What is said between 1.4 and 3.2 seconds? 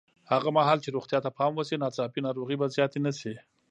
وشي، ناڅاپي ناروغۍ به زیاتې نه